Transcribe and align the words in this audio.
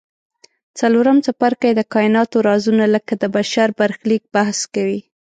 څلورم 0.79 1.17
څپرکی 1.25 1.71
د 1.75 1.81
کایناتو 1.93 2.37
رازونه 2.49 2.85
لکه 2.95 3.13
د 3.21 3.23
بشر 3.35 3.67
برخلیک 3.79 4.23
بحث 4.35 4.59
کوي. 4.73 4.99